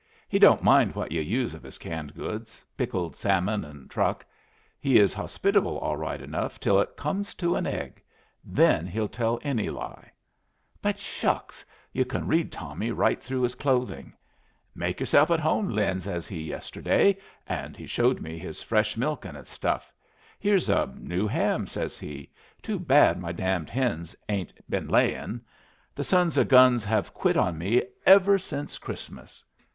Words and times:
"He 0.27 0.39
don't 0.39 0.63
mind 0.63 0.95
what 0.95 1.11
yu' 1.11 1.21
use 1.21 1.53
of 1.53 1.61
his 1.61 1.77
canned 1.77 2.15
goods 2.15 2.59
pickled 2.75 3.15
salmon 3.15 3.63
and 3.63 3.87
truck. 3.87 4.25
He 4.79 4.97
is 4.97 5.13
hospitable 5.13 5.77
all 5.77 5.95
right 5.95 6.19
enough 6.19 6.59
till 6.59 6.79
it 6.81 6.97
comes 6.97 7.35
to 7.35 7.55
an 7.55 7.67
egg. 7.67 8.01
Then 8.43 8.87
he'll 8.87 9.07
tell 9.07 9.37
any 9.43 9.69
lie. 9.69 10.11
But 10.81 10.97
shucks! 10.97 11.63
Yu' 11.93 12.03
can 12.05 12.25
read 12.25 12.51
Tommy 12.51 12.89
right 12.89 13.21
through 13.21 13.41
his 13.43 13.53
clothing. 13.53 14.11
'Make 14.73 14.99
yourself 14.99 15.29
at 15.29 15.39
home, 15.39 15.69
Lin,' 15.69 15.99
says 15.99 16.25
he, 16.27 16.41
yesterday. 16.41 17.15
And 17.45 17.77
he 17.77 17.85
showed 17.85 18.21
me 18.23 18.39
his 18.39 18.59
fresh 18.59 18.97
milk 18.97 19.23
and 19.23 19.37
his 19.37 19.49
stuff. 19.49 19.93
'Here's 20.39 20.67
a 20.67 20.87
new 20.97 21.27
ham,' 21.27 21.67
says 21.67 21.99
he; 21.99 22.31
'too 22.63 22.79
bad 22.79 23.19
my 23.19 23.31
damned 23.33 23.69
hens 23.69 24.15
ain't 24.29 24.67
been 24.67 24.87
layin'. 24.87 25.41
The 25.93 26.03
sons 26.03 26.39
o'guns 26.39 26.83
have 26.85 27.13
quit 27.13 27.37
on 27.37 27.59
me 27.59 27.83
ever 28.07 28.39
since 28.39 28.79
Christmas.' 28.79 29.43